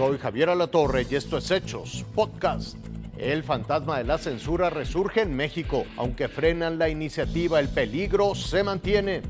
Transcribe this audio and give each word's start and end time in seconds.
Soy 0.00 0.16
Javier 0.16 0.48
Alatorre 0.48 1.06
y 1.10 1.14
esto 1.14 1.36
es 1.36 1.50
Hechos, 1.50 2.06
podcast. 2.14 2.74
El 3.18 3.44
fantasma 3.44 3.98
de 3.98 4.04
la 4.04 4.16
censura 4.16 4.70
resurge 4.70 5.20
en 5.20 5.36
México. 5.36 5.84
Aunque 5.98 6.26
frenan 6.28 6.78
la 6.78 6.88
iniciativa, 6.88 7.60
el 7.60 7.68
peligro 7.68 8.34
se 8.34 8.62
mantiene. 8.62 9.20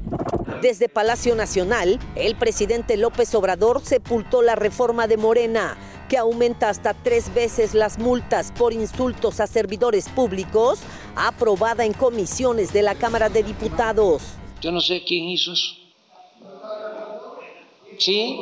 Desde 0.63 0.89
Palacio 0.89 1.35
Nacional, 1.35 1.99
el 2.15 2.37
presidente 2.37 2.97
López 2.97 3.35
Obrador 3.35 3.81
sepultó 3.83 4.43
la 4.43 4.55
reforma 4.55 5.09
de 5.09 5.17
Morena, 5.17 5.77
que 6.09 6.17
aumenta 6.17 6.69
hasta 6.69 6.95
tres 6.95 7.35
veces 7.35 7.75
las 7.75 7.99
multas 7.99 8.53
por 8.57 8.73
insultos 8.73 9.41
a 9.41 9.49
servidores 9.49 10.09
públicos, 10.09 10.79
aprobada 11.17 11.85
en 11.85 11.95
comisiones 11.95 12.73
de 12.73 12.83
la 12.83 12.95
Cámara 12.95 13.29
de 13.29 13.43
Diputados. 13.43 14.23
Yo 14.61 14.71
no 14.71 14.81
sé 14.81 15.03
quién 15.05 15.25
hizo 15.25 15.53
eso. 15.53 15.75
Sí, 17.99 18.41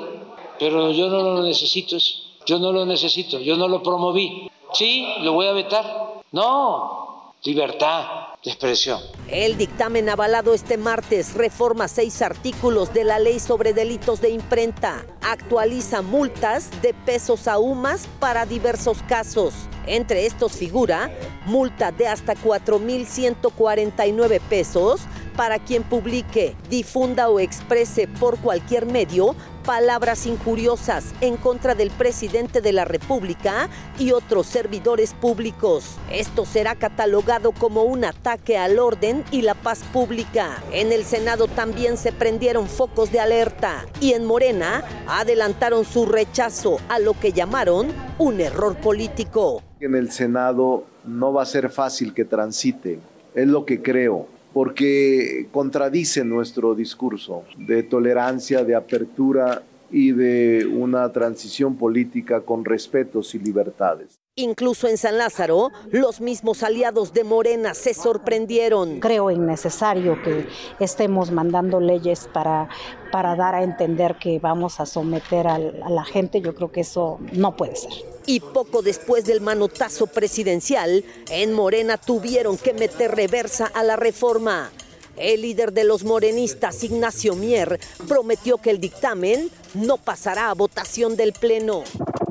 pero 0.58 0.92
yo 0.92 1.08
no 1.08 1.22
lo 1.22 1.42
necesito 1.42 1.96
eso. 1.96 2.27
Yo 2.48 2.58
no 2.58 2.72
lo 2.72 2.84
necesito, 2.86 3.38
yo 3.40 3.58
no 3.58 3.68
lo 3.68 3.82
promoví. 3.82 4.50
Sí, 4.72 5.06
lo 5.20 5.34
voy 5.34 5.48
a 5.48 5.52
vetar. 5.52 5.84
No, 6.32 7.34
libertad 7.44 8.06
de 8.42 8.50
expresión. 8.50 9.02
El 9.28 9.58
dictamen 9.58 10.08
avalado 10.08 10.54
este 10.54 10.78
martes 10.78 11.34
reforma 11.34 11.88
seis 11.88 12.22
artículos 12.22 12.94
de 12.94 13.04
la 13.04 13.18
ley 13.18 13.38
sobre 13.38 13.74
delitos 13.74 14.22
de 14.22 14.30
imprenta. 14.30 15.04
Actualiza 15.20 16.00
multas 16.00 16.70
de 16.80 16.94
pesos 16.94 17.48
a 17.48 17.58
UMAS 17.58 18.08
para 18.18 18.46
diversos 18.46 19.02
casos. 19.02 19.52
Entre 19.86 20.24
estos 20.24 20.52
figura 20.52 21.10
multa 21.44 21.92
de 21.92 22.08
hasta 22.08 22.34
4.149 22.34 24.40
pesos 24.48 25.02
para 25.36 25.58
quien 25.58 25.82
publique, 25.82 26.56
difunda 26.70 27.28
o 27.28 27.40
exprese 27.40 28.08
por 28.08 28.38
cualquier 28.38 28.86
medio 28.86 29.36
palabras 29.68 30.24
injuriosas 30.24 31.12
en 31.20 31.36
contra 31.36 31.74
del 31.74 31.90
presidente 31.90 32.62
de 32.62 32.72
la 32.72 32.86
República 32.86 33.68
y 33.98 34.12
otros 34.12 34.46
servidores 34.46 35.12
públicos. 35.12 35.98
Esto 36.10 36.46
será 36.46 36.74
catalogado 36.74 37.52
como 37.52 37.82
un 37.82 38.06
ataque 38.06 38.56
al 38.56 38.78
orden 38.78 39.24
y 39.30 39.42
la 39.42 39.52
paz 39.52 39.80
pública. 39.92 40.62
En 40.72 40.90
el 40.90 41.04
Senado 41.04 41.48
también 41.48 41.98
se 41.98 42.12
prendieron 42.12 42.66
focos 42.66 43.12
de 43.12 43.20
alerta 43.20 43.84
y 44.00 44.14
en 44.14 44.24
Morena 44.24 44.84
adelantaron 45.06 45.84
su 45.84 46.06
rechazo 46.06 46.78
a 46.88 46.98
lo 46.98 47.12
que 47.12 47.32
llamaron 47.32 47.88
un 48.16 48.40
error 48.40 48.74
político. 48.74 49.62
En 49.80 49.94
el 49.94 50.10
Senado 50.12 50.84
no 51.04 51.34
va 51.34 51.42
a 51.42 51.46
ser 51.46 51.68
fácil 51.68 52.14
que 52.14 52.24
transite, 52.24 53.00
es 53.34 53.46
lo 53.46 53.66
que 53.66 53.82
creo 53.82 54.37
porque 54.58 55.46
contradice 55.52 56.24
nuestro 56.24 56.74
discurso 56.74 57.44
de 57.58 57.84
tolerancia, 57.84 58.64
de 58.64 58.74
apertura 58.74 59.62
y 59.88 60.10
de 60.10 60.66
una 60.66 61.12
transición 61.12 61.76
política 61.76 62.40
con 62.40 62.64
respetos 62.64 63.36
y 63.36 63.38
libertades. 63.38 64.18
Incluso 64.34 64.88
en 64.88 64.98
San 64.98 65.16
Lázaro, 65.16 65.70
los 65.92 66.20
mismos 66.20 66.64
aliados 66.64 67.12
de 67.12 67.22
Morena 67.22 67.72
se 67.72 67.94
sorprendieron. 67.94 68.98
Creo 68.98 69.30
innecesario 69.30 70.20
que 70.24 70.48
estemos 70.80 71.30
mandando 71.30 71.78
leyes 71.78 72.28
para, 72.32 72.68
para 73.12 73.36
dar 73.36 73.54
a 73.54 73.62
entender 73.62 74.16
que 74.20 74.40
vamos 74.40 74.80
a 74.80 74.86
someter 74.86 75.46
a 75.46 75.58
la 75.60 76.04
gente. 76.04 76.40
Yo 76.40 76.56
creo 76.56 76.72
que 76.72 76.80
eso 76.80 77.20
no 77.32 77.54
puede 77.54 77.76
ser. 77.76 77.92
Y 78.28 78.40
poco 78.40 78.82
después 78.82 79.24
del 79.24 79.40
manotazo 79.40 80.06
presidencial, 80.06 81.02
en 81.30 81.54
Morena 81.54 81.96
tuvieron 81.96 82.58
que 82.58 82.74
meter 82.74 83.16
reversa 83.16 83.64
a 83.64 83.82
la 83.82 83.96
reforma. 83.96 84.70
El 85.16 85.40
líder 85.40 85.72
de 85.72 85.84
los 85.84 86.04
morenistas, 86.04 86.84
Ignacio 86.84 87.34
Mier, 87.34 87.80
prometió 88.06 88.58
que 88.58 88.68
el 88.68 88.80
dictamen 88.80 89.48
no 89.72 89.96
pasará 89.96 90.50
a 90.50 90.54
votación 90.54 91.16
del 91.16 91.32
Pleno. 91.32 91.84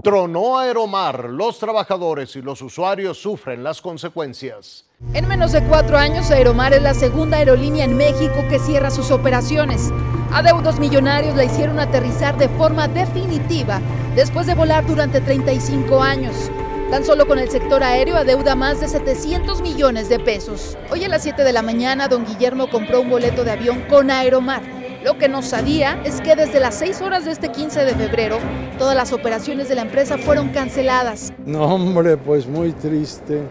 Tronó 0.03 0.59
Aeromar, 0.59 1.31
los 1.31 1.57
trabajadores 1.57 2.35
y 2.35 2.43
los 2.43 2.61
usuarios 2.61 3.17
sufren 3.17 3.63
las 3.63 3.81
consecuencias. 3.81 4.85
En 5.15 5.27
menos 5.27 5.51
de 5.51 5.63
cuatro 5.63 5.97
años, 5.97 6.29
Aeromar 6.29 6.75
es 6.75 6.83
la 6.83 6.93
segunda 6.93 7.37
aerolínea 7.37 7.85
en 7.85 7.97
México 7.97 8.45
que 8.51 8.59
cierra 8.59 8.91
sus 8.91 9.09
operaciones. 9.09 9.89
Adeudos 10.31 10.79
millonarios 10.79 11.35
la 11.35 11.45
hicieron 11.45 11.79
aterrizar 11.79 12.37
de 12.37 12.49
forma 12.49 12.87
definitiva 12.87 13.81
después 14.15 14.45
de 14.45 14.55
volar 14.55 14.85
durante 14.85 15.21
35 15.21 16.01
años. 16.03 16.51
Tan 16.91 17.03
solo 17.03 17.27
con 17.27 17.39
el 17.39 17.49
sector 17.49 17.83
aéreo 17.83 18.17
adeuda 18.17 18.55
más 18.55 18.79
de 18.79 18.87
700 18.87 19.61
millones 19.61 20.09
de 20.09 20.19
pesos. 20.19 20.77
Hoy 20.91 21.03
a 21.03 21.09
las 21.09 21.23
7 21.23 21.43
de 21.43 21.53
la 21.53 21.61
mañana, 21.61 22.07
don 22.07 22.25
Guillermo 22.25 22.69
compró 22.69 23.01
un 23.01 23.09
boleto 23.09 23.43
de 23.43 23.51
avión 23.51 23.83
con 23.89 24.11
Aeromar. 24.11 24.61
Lo 25.03 25.17
que 25.17 25.29
no 25.29 25.41
sabía 25.41 26.01
es 26.03 26.21
que 26.21 26.35
desde 26.35 26.59
las 26.59 26.75
6 26.75 27.01
horas 27.01 27.25
de 27.25 27.31
este 27.31 27.49
15 27.49 27.85
de 27.85 27.93
febrero, 27.93 28.37
todas 28.77 28.95
las 28.95 29.13
operaciones 29.13 29.69
de 29.69 29.75
la 29.75 29.83
empresa 29.83 30.17
fueron 30.17 30.49
canceladas. 30.49 31.33
No, 31.45 31.63
hombre, 31.63 32.17
pues 32.17 32.47
muy 32.47 32.73
triste, 32.73 33.41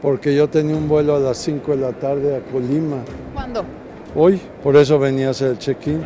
porque 0.00 0.34
yo 0.34 0.48
tenía 0.48 0.76
un 0.76 0.88
vuelo 0.88 1.16
a 1.16 1.20
las 1.20 1.38
5 1.38 1.72
de 1.72 1.76
la 1.78 1.92
tarde 1.92 2.36
a 2.36 2.40
Colima. 2.52 2.98
¿Cuándo? 3.34 3.64
Hoy, 4.14 4.38
por 4.62 4.76
eso 4.76 4.98
venía 4.98 5.28
a 5.28 5.30
hacer 5.30 5.52
el 5.52 5.58
check-in. 5.58 6.04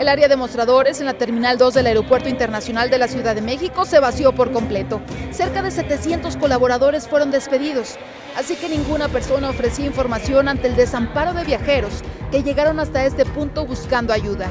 El 0.00 0.08
área 0.08 0.26
de 0.26 0.36
mostradores 0.36 1.00
en 1.00 1.06
la 1.06 1.14
Terminal 1.14 1.58
2 1.58 1.74
del 1.74 1.86
Aeropuerto 1.86 2.30
Internacional 2.30 2.88
de 2.88 2.96
la 2.96 3.08
Ciudad 3.08 3.34
de 3.34 3.42
México 3.42 3.84
se 3.84 4.00
vació 4.00 4.32
por 4.32 4.52
completo. 4.52 5.02
Cerca 5.32 5.60
de 5.60 5.70
700 5.70 6.38
colaboradores 6.38 7.06
fueron 7.06 7.30
despedidos, 7.30 7.96
así 8.38 8.56
que 8.56 8.70
ninguna 8.70 9.08
persona 9.08 9.50
ofrecía 9.50 9.84
información 9.84 10.48
ante 10.48 10.68
el 10.68 10.76
desamparo 10.76 11.34
de 11.34 11.44
viajeros 11.44 12.02
que 12.30 12.42
llegaron 12.42 12.80
hasta 12.80 13.04
este 13.04 13.26
punto 13.26 13.66
buscando 13.66 14.14
ayuda. 14.14 14.48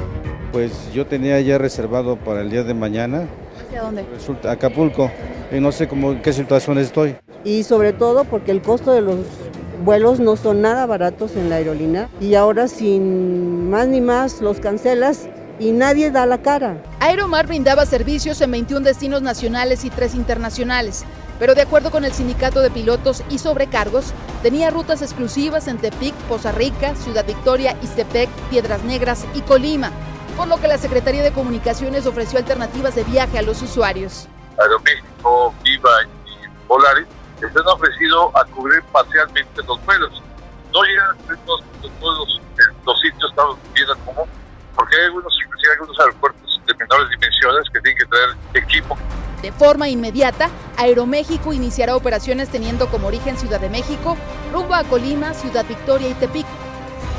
Pues 0.52 0.92
yo 0.92 1.06
tenía 1.06 1.40
ya 1.40 1.58
reservado 1.58 2.16
para 2.16 2.42
el 2.42 2.50
día 2.50 2.62
de 2.62 2.74
mañana. 2.74 3.26
¿Hacia 3.66 3.82
dónde? 3.82 4.04
Resulta 4.14 4.52
Acapulco 4.52 5.10
y 5.50 5.58
no 5.58 5.72
sé 5.72 5.88
cómo 5.88 6.12
en 6.12 6.22
qué 6.22 6.32
situación 6.32 6.78
estoy. 6.78 7.16
Y 7.42 7.64
sobre 7.64 7.92
todo 7.92 8.24
porque 8.24 8.52
el 8.52 8.62
costo 8.62 8.92
de 8.92 9.00
los 9.00 9.16
vuelos 9.84 10.20
no 10.20 10.36
son 10.36 10.62
nada 10.62 10.86
baratos 10.86 11.32
en 11.36 11.50
la 11.50 11.56
aerolínea 11.56 12.08
y 12.20 12.34
ahora 12.34 12.68
sin 12.68 13.70
más 13.70 13.86
ni 13.88 14.00
más 14.00 14.40
los 14.40 14.60
cancelas 14.60 15.28
y 15.58 15.72
nadie 15.72 16.10
da 16.10 16.26
la 16.26 16.42
cara. 16.42 16.82
Aeromar 17.00 17.46
brindaba 17.46 17.86
servicios 17.86 18.40
en 18.40 18.50
21 18.50 18.84
destinos 18.84 19.22
nacionales 19.22 19.84
y 19.84 19.90
3 19.90 20.14
internacionales, 20.14 21.04
pero 21.38 21.54
de 21.54 21.62
acuerdo 21.62 21.90
con 21.90 22.04
el 22.04 22.12
sindicato 22.12 22.60
de 22.60 22.70
pilotos 22.70 23.22
y 23.30 23.38
sobrecargos, 23.38 24.12
tenía 24.42 24.70
rutas 24.70 25.02
exclusivas 25.02 25.68
en 25.68 25.78
Tepic, 25.78 26.14
Poza 26.28 26.52
Rica, 26.52 26.94
Ciudad 26.94 27.24
Victoria, 27.26 27.76
Iztepec, 27.82 28.28
Piedras 28.50 28.84
Negras 28.84 29.24
y 29.34 29.40
Colima, 29.40 29.90
por 30.36 30.48
lo 30.48 30.60
que 30.60 30.68
la 30.68 30.78
Secretaría 30.78 31.22
de 31.22 31.32
Comunicaciones 31.32 32.06
ofreció 32.06 32.38
alternativas 32.38 32.94
de 32.94 33.04
viaje 33.04 33.38
a 33.38 33.42
los 33.42 33.62
usuarios. 33.62 34.28
Aeroméxico, 34.58 35.54
Viva 35.62 35.90
y 36.26 36.66
Polaris 36.66 37.06
les 37.40 37.56
han 37.56 37.66
ofrecido 37.66 38.36
a 38.36 38.44
cubrir 38.44 38.82
parcialmente 38.92 39.62
los 39.62 39.84
vuelos. 39.84 40.22
No 40.72 40.82
llegan 40.82 41.10
a 41.10 41.14
cubrir 41.14 41.38
todos, 41.46 41.64
los, 41.82 42.40
los 42.84 43.00
sitios 43.00 43.30
estados 43.30 43.58
viendo 43.74 43.96
como 44.04 44.26
porque 44.74 44.96
hay 44.96 45.04
algunos, 45.06 45.32
hay 45.34 45.70
algunos 45.72 45.98
aeropuertos 45.98 46.60
de 46.66 46.74
menores 46.74 47.08
dimensiones 47.10 47.70
que 47.72 47.80
tienen 47.80 47.98
que 47.98 48.06
traer 48.06 48.36
equipo. 48.54 48.98
De 49.42 49.52
forma 49.52 49.88
inmediata, 49.88 50.50
Aeroméxico 50.76 51.52
iniciará 51.52 51.96
operaciones 51.96 52.50
teniendo 52.50 52.88
como 52.88 53.06
origen 53.06 53.38
Ciudad 53.38 53.60
de 53.60 53.70
México, 53.70 54.16
rumbo 54.52 54.74
a 54.74 54.84
Colima, 54.84 55.34
Ciudad 55.34 55.64
Victoria 55.66 56.08
y 56.08 56.14
Tepic. 56.14 56.46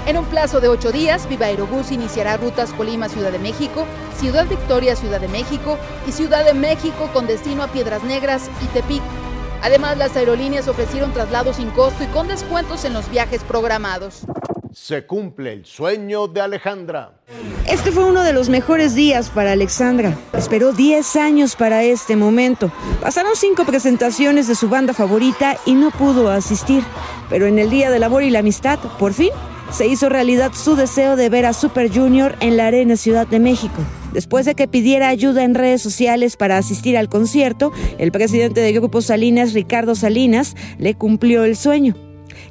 En 0.06 0.18
un 0.18 0.26
plazo 0.26 0.62
de 0.62 0.70
ocho 0.70 0.92
días, 0.92 1.28
Viva 1.28 1.48
Aerobús 1.48 1.92
iniciará 1.92 2.38
rutas 2.38 2.72
Colima-Ciudad 2.74 3.32
de 3.32 3.40
México, 3.40 3.86
Ciudad 4.16 4.48
Victoria-Ciudad 4.48 5.20
de 5.20 5.28
México 5.28 5.78
y 6.08 6.12
Ciudad 6.14 6.46
de 6.46 6.54
México 6.54 7.10
con 7.12 7.28
destino 7.28 7.64
a 7.64 7.68
Piedras 7.68 8.04
Negras 8.04 8.50
y 8.62 8.68
Tepic. 8.68 9.04
Además, 9.62 9.98
las 9.98 10.16
aerolíneas 10.16 10.68
ofrecieron 10.68 11.14
traslados 11.14 11.58
sin 11.58 11.70
costo 11.72 12.04
y 12.04 12.08
con 12.08 12.28
descuentos 12.28 12.86
en 12.86 12.94
los 12.94 13.10
viajes 13.10 13.44
programados. 13.44 14.26
Se 14.74 15.06
cumple 15.06 15.54
el 15.54 15.66
sueño 15.66 16.28
de 16.28 16.42
Alejandra. 16.42 17.14
Este 17.68 17.92
fue 17.92 18.06
uno 18.06 18.22
de 18.22 18.32
los 18.32 18.48
mejores 18.48 18.96
días 18.96 19.30
para 19.30 19.54
Alexandra. 19.54 20.18
Esperó 20.34 20.72
10 20.72 21.16
años 21.16 21.56
para 21.56 21.84
este 21.84 22.16
momento. 22.16 22.72
Pasaron 23.02 23.32
cinco 23.36 23.66
presentaciones 23.66 24.48
de 24.48 24.56
su 24.56 24.70
banda 24.70 24.94
favorita 24.94 25.58
y 25.66 25.74
no 25.74 25.90
pudo 25.92 26.30
asistir. 26.30 26.84
Pero 27.30 27.48
en 27.48 27.60
el 27.60 27.70
Día 27.70 27.90
del 27.90 28.04
Amor 28.04 28.24
y 28.24 28.30
la 28.30 28.40
Amistad, 28.40 28.80
por 29.00 29.14
fin, 29.14 29.32
se 29.72 29.88
hizo 29.88 30.10
realidad 30.10 30.52
su 30.54 30.76
deseo 30.76 31.16
de 31.16 31.30
ver 31.30 31.46
a 31.46 31.54
Super 31.54 31.92
Junior 31.94 32.36
en 32.40 32.58
la 32.58 32.68
Arena 32.68 32.96
Ciudad 32.96 33.28
de 33.28 33.40
México. 33.40 33.82
Después 34.14 34.46
de 34.46 34.56
que 34.56 34.68
pidiera 34.68 35.10
ayuda 35.10 35.44
en 35.44 35.56
redes 35.56 35.82
sociales 35.82 36.38
para 36.38 36.58
asistir 36.58 36.98
al 36.98 37.10
concierto, 37.10 37.72
el 37.98 38.12
presidente 38.12 38.62
de 38.62 38.74
Grupo 38.74 39.02
Salinas, 39.02 39.54
Ricardo 39.54 39.96
Salinas, 39.96 40.56
le 40.80 40.96
cumplió 40.96 41.44
el 41.44 41.56
sueño. 41.56 41.96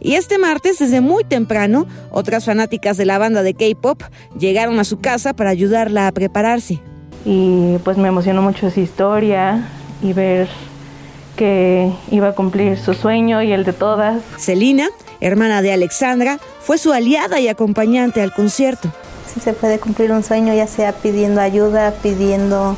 Y 0.00 0.14
este 0.14 0.38
martes, 0.38 0.78
desde 0.78 1.00
muy 1.00 1.24
temprano, 1.24 1.86
otras 2.10 2.44
fanáticas 2.44 2.96
de 2.96 3.06
la 3.06 3.18
banda 3.18 3.42
de 3.42 3.54
K-Pop 3.54 4.02
llegaron 4.38 4.78
a 4.78 4.84
su 4.84 4.98
casa 4.98 5.34
para 5.34 5.50
ayudarla 5.50 6.06
a 6.06 6.12
prepararse. 6.12 6.80
Y 7.24 7.78
pues 7.82 7.96
me 7.96 8.08
emocionó 8.08 8.42
mucho 8.42 8.68
esa 8.68 8.80
historia 8.80 9.68
y 10.02 10.12
ver 10.12 10.48
que 11.36 11.92
iba 12.10 12.28
a 12.28 12.32
cumplir 12.32 12.78
su 12.78 12.94
sueño 12.94 13.42
y 13.42 13.52
el 13.52 13.64
de 13.64 13.72
todas. 13.72 14.22
Celina, 14.38 14.88
hermana 15.20 15.62
de 15.62 15.72
Alexandra, 15.72 16.38
fue 16.60 16.78
su 16.78 16.92
aliada 16.92 17.38
y 17.38 17.48
acompañante 17.48 18.22
al 18.22 18.32
concierto. 18.32 18.90
Si 19.32 19.40
se 19.40 19.52
puede 19.52 19.78
cumplir 19.78 20.10
un 20.12 20.24
sueño, 20.24 20.54
ya 20.54 20.66
sea 20.66 20.92
pidiendo 20.92 21.40
ayuda, 21.40 21.92
pidiendo 22.02 22.76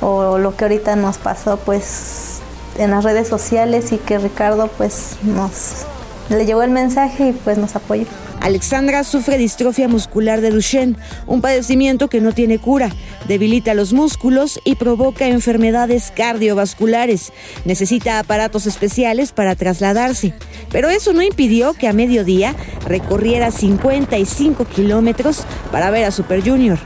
o 0.00 0.38
lo 0.38 0.56
que 0.56 0.64
ahorita 0.64 0.96
nos 0.96 1.18
pasó 1.18 1.58
pues 1.58 2.40
en 2.78 2.90
las 2.90 3.04
redes 3.04 3.28
sociales 3.28 3.92
y 3.92 3.98
que 3.98 4.18
Ricardo 4.18 4.68
pues 4.68 5.16
nos 5.22 5.86
le 6.30 6.44
llegó 6.44 6.62
el 6.62 6.70
mensaje 6.70 7.28
y 7.28 7.32
pues 7.32 7.58
nos 7.58 7.76
apoyó. 7.76 8.06
Alexandra 8.40 9.02
sufre 9.04 9.36
distrofia 9.36 9.88
muscular 9.88 10.40
de 10.40 10.50
Duchenne, 10.50 10.96
un 11.26 11.40
padecimiento 11.40 12.08
que 12.08 12.20
no 12.20 12.32
tiene 12.32 12.58
cura, 12.58 12.90
debilita 13.26 13.74
los 13.74 13.92
músculos 13.92 14.60
y 14.64 14.76
provoca 14.76 15.26
enfermedades 15.26 16.12
cardiovasculares. 16.14 17.32
Necesita 17.64 18.18
aparatos 18.18 18.66
especiales 18.66 19.32
para 19.32 19.56
trasladarse, 19.56 20.34
pero 20.70 20.88
eso 20.88 21.12
no 21.12 21.22
impidió 21.22 21.74
que 21.74 21.88
a 21.88 21.92
mediodía 21.92 22.54
recorriera 22.86 23.50
55 23.50 24.64
kilómetros 24.66 25.44
para 25.72 25.90
ver 25.90 26.04
a 26.04 26.10
Super 26.10 26.42
Junior. 26.42 26.78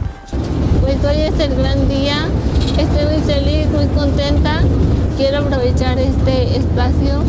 Pues 0.80 0.96
hoy 1.04 1.20
es 1.20 1.38
el 1.38 1.54
gran 1.54 1.88
día, 1.88 2.26
estoy 2.78 3.04
muy 3.04 3.22
feliz, 3.24 3.66
muy 3.68 3.86
contenta. 3.88 4.62
Quiero 5.16 5.38
aprovechar 5.38 5.98
este 5.98 6.56
espacio 6.56 7.22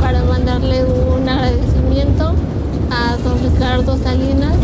para 0.00 0.24
mandarle 0.24 0.84
un 0.84 1.05
don 3.22 3.38
Ricardo 3.42 3.96
Salinas, 3.98 4.56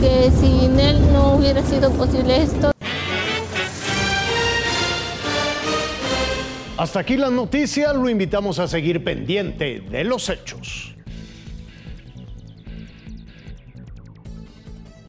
que 0.00 0.30
sin 0.30 0.78
él 0.78 1.00
no 1.12 1.34
hubiera 1.34 1.62
sido 1.62 1.90
posible 1.92 2.42
esto. 2.42 2.72
Hasta 6.76 7.00
aquí 7.00 7.16
las 7.16 7.32
noticias, 7.32 7.94
lo 7.94 8.08
invitamos 8.08 8.58
a 8.58 8.68
seguir 8.68 9.02
pendiente 9.02 9.80
de 9.80 10.04
los 10.04 10.28
hechos. 10.28 10.95